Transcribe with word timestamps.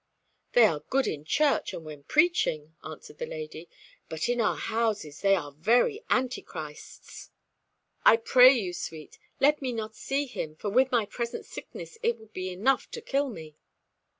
"They 0.53 0.65
are 0.65 0.79
good 0.89 1.05
in 1.05 1.25
church 1.25 1.73
and 1.75 1.85
when 1.85 2.01
preaching," 2.05 2.75
answered 2.83 3.19
the 3.19 3.27
lady, 3.27 3.69
"but 4.09 4.27
in 4.29 4.41
our 4.41 4.55
houses 4.57 5.21
they 5.21 5.35
are 5.35 5.51
very 5.51 6.03
antichrists. 6.09 7.29
I 8.03 8.17
pray 8.17 8.51
you, 8.51 8.73
sweet, 8.73 9.19
let 9.39 9.61
me 9.61 9.71
not 9.71 9.93
see 9.95 10.25
him, 10.25 10.55
for 10.55 10.71
with 10.71 10.91
my 10.91 11.05
present 11.05 11.45
sickness 11.45 11.99
it 12.01 12.17
would 12.17 12.33
be 12.33 12.51
enough 12.51 12.89
to 12.89 13.01
kill 13.01 13.29
me." 13.29 13.57